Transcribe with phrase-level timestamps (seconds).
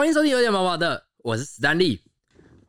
[0.00, 2.00] 欢迎收听有点毛毛的，我是史丹利。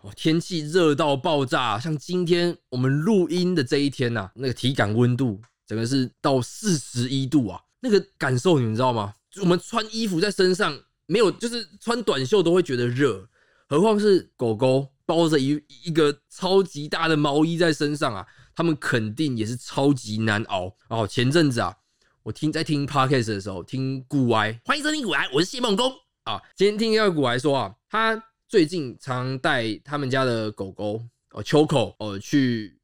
[0.00, 9.14] 哦，天气热到爆炸，像今天我们录音的这一天呐、那个体感温度整个是到四十一度啊，那个感受你们知道吗？
[9.40, 10.76] 我们穿衣服在身上
[11.06, 13.24] 没有，就是穿短袖都会觉得热，
[13.68, 18.26] 何况是狗狗包着一一个超级大的毛衣在身上啊，
[18.56, 20.74] 他们肯定也是超级难熬。
[20.88, 21.76] 哦，前阵子啊，
[22.24, 25.92] 我听在听 podcast 的时候，听古歪，欢迎收听古歪，我是谢梦工
[26.34, 26.42] 啊。
[26.56, 31.02] 今天听到古埃说啊，他最近常带他们家的狗狗
[31.32, 32.78] 哦秋口哦去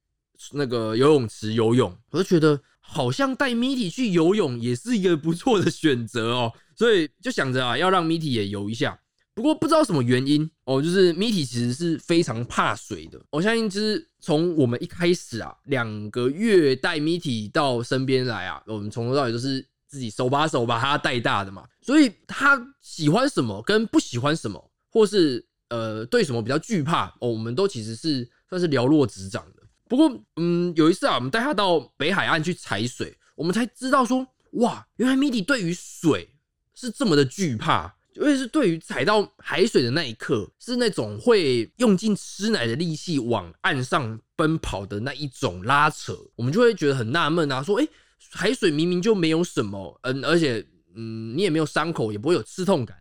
[0.52, 8.98] 那个游泳池游泳，我就觉得好像带 Mitty 去游泳也是一个不错的选择哦，所以就想着啊，要让 Mitty 也游一下。
[9.34, 13.20] 不过不知道什么原因哦，就是 Mitty 其实是非常怕水的。
[13.30, 19.66] 我相信就是从我们一开始啊，两个月带 Mitty 到身边来啊，我们从头到尾都是
[19.96, 29.62] 自己手把手把他带大的嘛，所以他喜欢什么跟不喜欢什么，或是呃对什么比较惧怕哦，我们都其实是算是了若指掌的。
[29.88, 36.28] 不过嗯，有一次啊，我们带他到北海岸去踩水，我们才知道说，哇，原来米迪对于水
[36.74, 37.96] 是这么的惧怕。
[38.12, 47.86] 尤其是对于踩到海水的那一刻，是那种会用尽吃奶的力气往岸上奔跑的那一种拉扯，我们就会觉得很纳闷啊，说，哎、
[48.32, 50.64] 海水明明就没有什么，嗯，而且，
[50.94, 52.96] 嗯，你也没有伤口，也不会有刺痛感，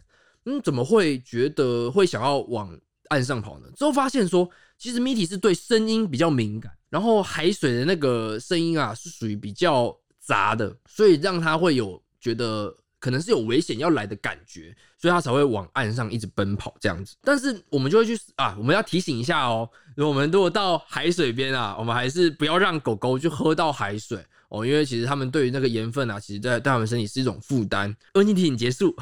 [0.45, 2.77] 嗯，怎么会觉得会想要往
[3.09, 3.67] 岸上跑呢？
[3.75, 17.16] 之后发现说，其实米体是对声音比较敏感，然后海水的那个声音啊，是属于比较杂的，所以让他会有觉得可能是有危险要来的感觉，所以他才会往岸上一直奔跑这样子。
[17.21, 24.23] 但是我们就会去啊，我们要提醒一下哦，我们如果到海水边啊，我们还是不要让狗狗去喝到海水
[24.56, 27.94] 哦，因为其实他们对于那个盐分啊，其实在他们身体是一种负担。
[28.14, 28.95] 温馨提醒结束。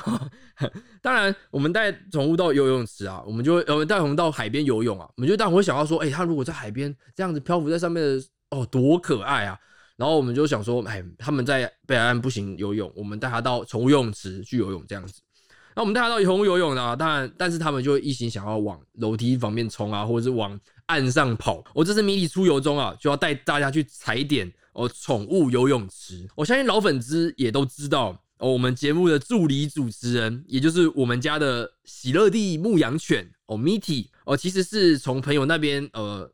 [1.01, 9.57] 当然，我们带宠物到游泳池啊，我们就会我们带宠物到海边游泳啊，我们就当然会想到说，哎、它如果在海边这样子漂浮在上面的，哦，多可爱啊！
[9.95, 15.21] 然后我们就想说，哎，他们在北海岸不行游泳，我们带他到宠物游泳池去游泳这样子。
[15.75, 21.63] 那我们带他到宠物游泳呢，当然，但是他们就一心想要往楼梯方面冲啊，或者是往岸上跑。
[21.73, 26.27] 我、这次迷你出游中啊，就要带大家去踩点哦，宠物游泳池。
[26.35, 36.29] 我相信老粉丝也都知道哦，我们节目的助理主持人，也就是我们家的喜乐蒂牧羊犬哦，Mitty 哦，其实是从朋友那边呃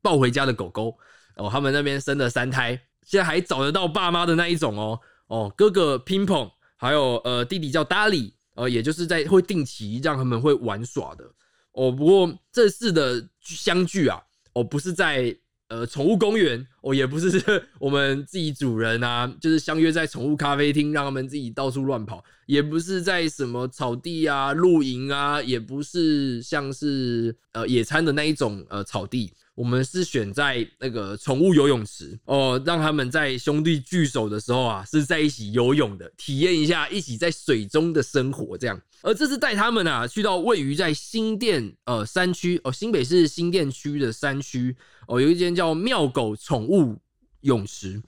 [0.00, 0.96] 抱回家的狗狗
[1.36, 11.24] 哦，他们那边生了三胎，现在还找得到爸妈的那一种哦哦，哥哥乒乓，还有呃弟弟叫 Dali，呃，也就是在会定期让他们会玩耍的
[11.72, 11.90] 哦。
[11.90, 14.22] 不过这次的相聚啊，
[14.54, 15.36] 哦，不是在
[15.68, 29.32] 呃宠物公园，哦，也不是我们自己主人啊，就是相约在宠物咖啡厅，让他们自己到处乱跑，也不是在什么草地啊、露营啊，也不是像是呃野餐的那一种呃草地。
[29.54, 38.80] 我们是选在那个宠物游泳池哦，让他们在兄弟聚首的时候啊，是在一起游泳的，体验一下一起在水中的生活这样。
[39.02, 44.76] 而这次带他们啊，去到位于在新店呃山区哦，新北市新店区的山区
[45.08, 46.96] 哦，有一间叫妙狗宠雾
[47.40, 48.00] 泳池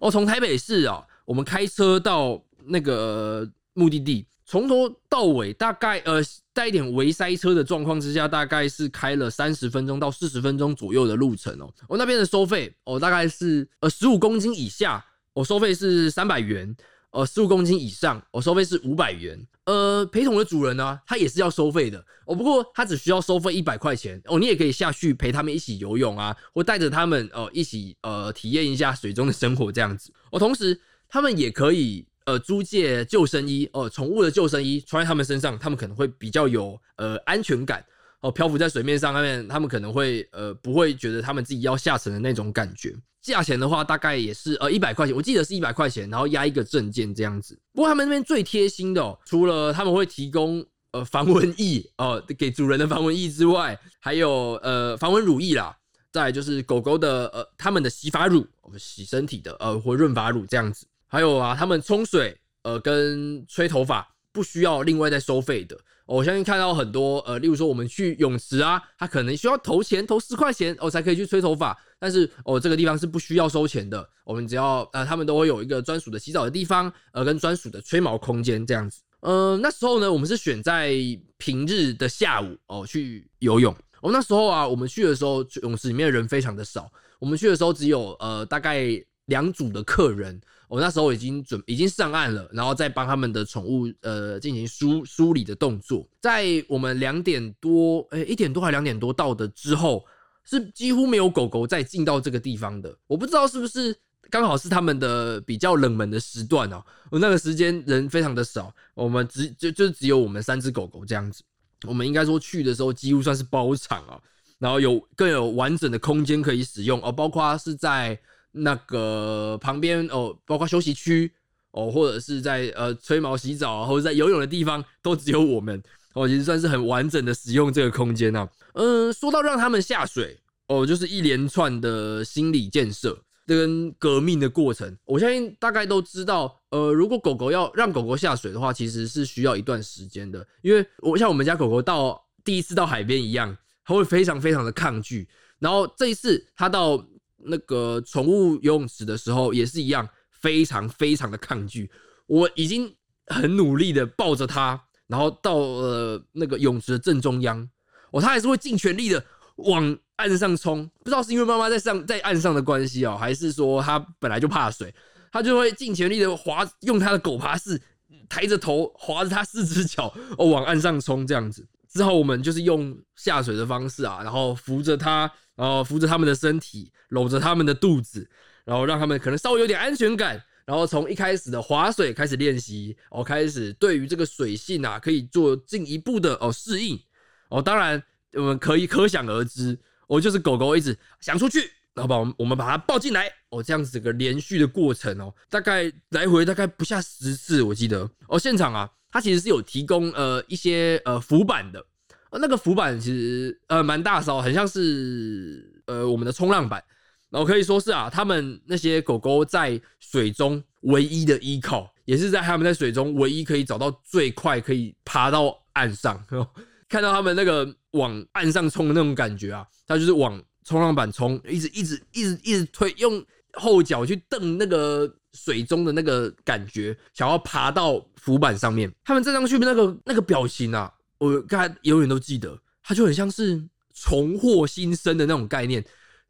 [0.00, 0.10] 哦。
[0.10, 6.20] 从台北市啊，我们开车到那个、目的地，从头到尾大概呃
[6.52, 11.72] 带一点微塞车的状况之下，大概是开了三十分钟到四十分钟左右的路程哦。
[11.88, 16.74] 我、那边的收费哦，大概是呃十五公斤以下，我、收费是三百元。
[17.16, 19.42] 呃，十五公斤以上，我、收费是五百元。
[19.64, 30.12] 呃，陪同的主人呢，他也是要收费的哦，不过他只需要收费一百块钱哦，你也可以下去陪他们一起游泳啊，或带着他们呃一起呃体验一下水中的生活这样子。
[30.30, 30.78] 哦，同时
[31.08, 37.82] 他们也可以呃租借救生衣哦，宠物的救生衣穿在他们身上，他们可能会比较有呃安全感
[38.30, 42.94] 漂浮在水面上面，他们可能会呃不会觉得他们自己要下沉的那种感觉。
[43.22, 47.58] 价钱的话，大概也是呃一百块钱，我记得是一百块钱，然后压一个证件这样子。
[47.72, 55.76] 不过他们那边最贴心的、哦，除了他们会提供呃防蚊液哦、呃、给主人的防蚊液之外，还有呃防蚊乳液啦，
[56.12, 60.86] 再就是狗狗的呃他们的洗发乳，呃洗身体的呃或润发乳这样子。
[61.08, 64.06] 还有啊，他们冲水呃跟吹头发
[64.36, 65.74] 不需要另外再收费的。
[66.04, 79.00] 我相信看到很多呃，例如说我们去泳池啊，他可能需要投钱，投十块钱哦才可以去吹头发，但是哦这个地方是不需要收钱的，我们只要呃他们都会有一个专属的洗澡的地方，呃跟专属的吹毛空间这样子。
[79.20, 80.92] 呃那时候呢，我们是选在
[81.38, 83.74] 平日的下午哦去游泳。
[84.02, 88.84] 哦那时候啊，我们去的时候泳池里面的人非常的少，我们去的时候只有呃大概
[89.26, 96.06] 两组的客人，我那时候已经准已经上岸了，然后再帮他们的宠物呃进行梳梳理的动作。
[96.20, 100.04] 在我们两点多，哎，一点多还两点多到的之后，
[100.44, 102.96] 是几乎没有狗狗再进到这个地方的。
[103.08, 103.96] 我不知道是不是
[104.30, 106.80] 刚好是他们的比较冷门的时段哦，
[107.10, 111.42] 我那个时间人非常的少，我们只就就只有我们三只狗狗这样子。
[111.84, 114.20] 我们应该说去的时候几乎算是包场啊，
[114.60, 118.16] 然后有更有完整的空间可以使用哦，包括是在。
[118.56, 121.30] 那个旁边哦，包括休息区
[121.72, 125.82] 哦，或者是在呃吹毛洗澡啊，或者在游泳的地方，都只有我们
[126.14, 128.48] 哦，其实算是很完整的使用这个空间啊。
[128.72, 130.38] 嗯，说到让他们下水
[130.68, 134.96] 哦，就是一连串的心理建设跟革命的过程。
[135.04, 143.54] 我相信大概都知道，呃，如果狗狗要让狗狗下水的话，其实是需要一段时间的，因为我像我们家狗狗到第一次到海边一样，
[143.84, 147.06] 它会非常非常的抗拒，然后这一次它到。
[147.46, 150.08] 那个宠物游泳池的时候也是一样，
[150.40, 151.90] 非常非常的抗拒。
[152.26, 152.92] 我已经
[153.26, 157.68] 很努力的抱着它，然后到了那个泳池的正中央，
[158.10, 159.24] 哦，它还是会尽全力的
[159.56, 160.88] 往岸上冲。
[160.98, 164.94] 不知道是因为妈妈在上在岸上的关系哦，还是说它本来就怕水，
[165.30, 167.80] 它就会尽全力的滑，用它的狗爬式
[168.28, 171.66] 抬着头，滑着它四只脚哦往岸上冲这样子。
[171.88, 175.30] 之后我们就是用下水的方式啊，然后扶着它。
[175.56, 178.28] 然后扶着他们的身体，搂着他们的肚子，
[178.66, 180.38] 然后让他们可能稍微有点安全感。
[180.66, 187.00] 然后从一开始的划水开始练习，哦，开始对于这个水性啊，可以做进一步的哦适应。
[187.48, 188.02] 哦，当然
[188.34, 189.78] 我们可以可想而知，
[190.08, 191.60] 哦，就是狗狗一直想出去，
[191.94, 198.10] 然后把我们我们把它抱进来，哦，这样子个连续的过程哦，大概来回大概不下十次，我记得。
[198.28, 201.84] 哦，现场啊，它其实是有提供呃一些呃浮板的。
[202.30, 206.82] 呃那个浮板其实呃蛮大艘，很像是呃我们的冲浪板，
[207.30, 216.22] 然后可以说是啊，他们那些狗狗在水中唯一的依靠，也是在他们在水中唯一可以找到最快可以爬到岸上。
[216.88, 223.24] 看到他们那个往岸上冲的那种感觉啊，他就是往冲浪板冲，一直一直一直一直推，用
[223.54, 228.90] 后脚去蹬那个水中的那个感觉，想要爬到浮板上面。
[229.04, 230.92] 他们站上去那个那个表情啊。
[231.18, 233.62] 我刚才永远都记得，他就很像是
[233.94, 235.82] 重获新生的那种概念，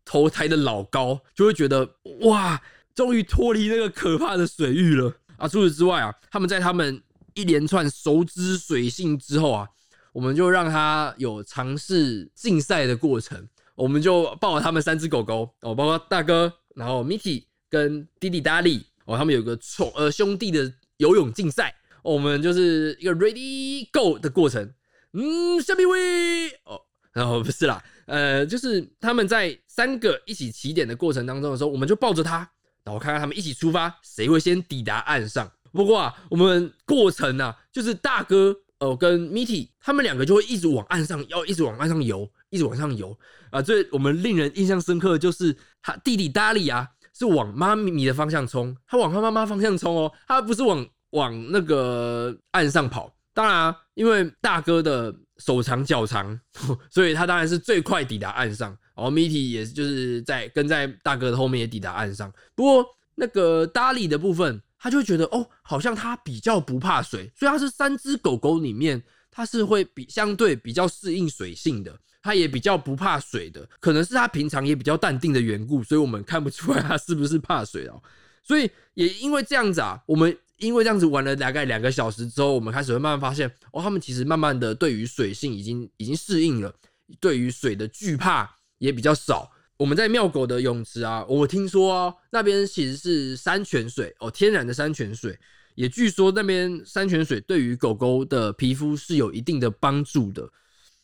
[0.05, 2.63] 投胎的老高就会觉得哇，
[2.95, 5.49] 终于脱离那个可怕的水域了啊！
[5.49, 7.03] 除此之外啊，他们在他们
[7.35, 9.69] 一连串熟知水性之后啊，
[10.13, 13.45] 我们就让他有尝试竞赛的过程，
[13.75, 21.75] 我们就抱了他们三只狗狗哦，包括大哥，然后 Miki 跟弟弟达利哦，他们有个宠呃兄弟的游泳竞赛。
[22.03, 24.73] 我们就是一个 ready go 的过程，
[25.13, 26.81] 嗯，下面位哦，
[27.13, 32.49] 然后不是啦，呃，就是他们在三个一起起点的过程当中的时候，我们就抱着他，
[32.85, 35.51] 然后看看他们一起出发，谁会先抵达岸上。
[35.73, 43.19] 不过啊，我们过程啊，就是大哥哦跟 Mitty 他们两个就会一直往岸上，要一直往岸上游，一直往上游
[43.51, 43.61] 啊。
[43.61, 50.87] 最我们令人印象深刻的就是他弟弟达利啊，是往妈咪的方向冲，他往他妈妈方向冲哦，他不是往。
[51.11, 56.39] 往那个岸上跑，当然，因为大哥的手长脚长，
[56.91, 58.77] 所以他当然是最快抵达岸上。
[58.95, 62.31] 然后米体也就是在跟在大哥的后面也抵达岸上。
[62.55, 62.85] 不过
[63.15, 73.67] 那个达利的部分，他就会觉得哦，好像他比较不怕水，所以他是三只狗狗里面，他是会比相对比较适应水性的，他也比较不怕水的。
[73.81, 78.03] 可能是他平常也比较淡定的缘故，所以我们看不出来他是不是怕水哦。
[78.43, 80.37] 所以也因为这样子啊，我们。
[80.59, 86.75] 因为这样子玩了大概两个小时之后，我们开始会慢慢发现，哦，他们其实慢慢的对于水性已经已经适应了，
[87.21, 89.53] 对于水的惧怕也比较少。
[89.77, 95.39] 我们在妙狗的泳池啊，我听说哦，那边其实是山泉水哦，天然的山泉水，
[95.75, 100.49] 也据说那边山泉水对于狗狗的皮肤是有一定的帮助的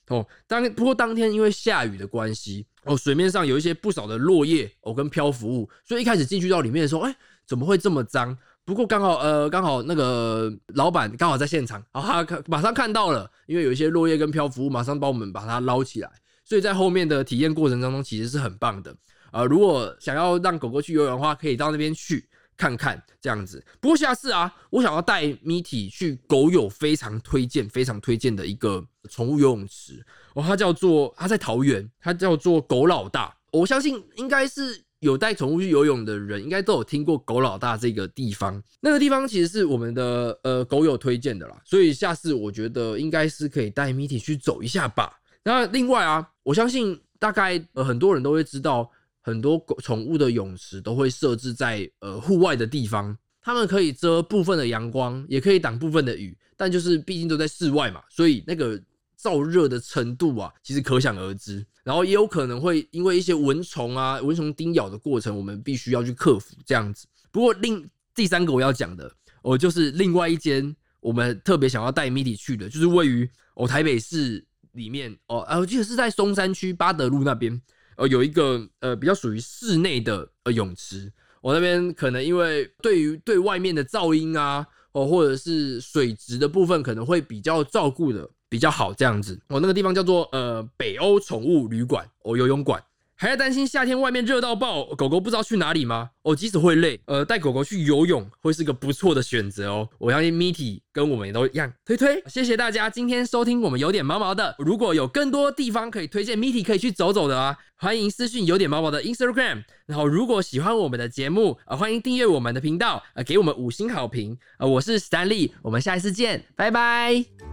[0.08, 0.26] 哦。
[0.46, 7.16] 当不过当天因为下雨的关系哦，水面上有一些不少的落叶哦跟漂浮物，所以一开始进去到里面的时候，哎，
[7.46, 8.36] 怎么会这么脏？
[8.64, 16.10] 不过刚好呃刚好那个老板刚好在现场，然后他看马上看到了，因为有一些落叶跟漂浮物，马上帮我们把它捞起来。
[16.44, 18.94] 所以在后面的体验过程当中，其实是很棒的。
[19.32, 23.64] 呃，如果想要让狗狗去游泳的话，可以到那边去看看这样子。
[23.80, 30.04] 不过下次啊，我想要带米体去狗友非常推荐、非常推荐的一个宠物游泳池
[30.34, 33.36] 哦，它叫做它在桃园，它叫做狗老大。
[33.52, 34.84] 我相信应该是。
[35.02, 38.62] 有带宠物去游泳的人，应该都有听过狗老大这个地方。
[38.80, 45.12] 那个地方其实是我们的呃狗友推荐的啦，所以下次我觉得应该是可以带米体去走一下吧。
[45.42, 48.88] 那另外啊，我相信大概呃很多人都会知道，
[49.22, 58.78] 很多宠物的泳池都会设置在呃户外的地方，它们可以遮部分的阳光，也可以挡部分的雨，但就是毕竟都在室外嘛，所以那个
[59.18, 61.64] 燥热的程度啊，其实可想而知。
[61.84, 67.06] 然后也有可能会因为一些蚊虫啊、蚊虫叮咬的过程，我们必须要去克服这样子。
[67.30, 69.12] 不过另第三个我要讲的，
[69.42, 77.60] 哦，就是另外一间我们特别想要带 MIDI 去的，就是位于哦台北市里面哦，啊，我记得是在松山区八德路那边，
[77.96, 81.12] 呃，有一个呃比较属于室内的呃泳池。
[81.40, 89.40] 我那边可能因为对于对外面的噪音啊，哦，或者是水质的部分，可能会比较照顾的比较好这样子。
[89.48, 92.82] 我那个地方叫做呃北欧宠物旅馆，哦游泳馆。
[93.22, 96.10] 还在担心夏天外面热到爆，狗狗不知道去哪里吗？
[96.22, 99.88] 哦，即使会累，呃，带狗狗去游泳会是个不错的选择哦。
[99.98, 102.20] 我相信 Mitty 跟我们也都一样，推推。
[102.26, 104.56] 谢谢大家今天收听我们有点毛毛的。
[104.58, 109.62] 如果有更多地方可以推荐 Mitty 可以去走走的啊，欢迎私讯有点毛毛的 Instagram。
[109.86, 114.36] 然后如果喜欢我们的节目啊，欢迎订阅我们的频道，呃，给我们五星好评。
[114.58, 117.51] 呃，我是 Stanley，我们下一次见，拜拜。